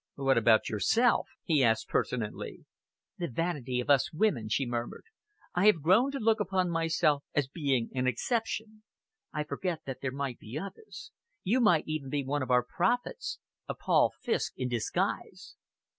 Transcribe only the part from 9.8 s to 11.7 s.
that there might be others. You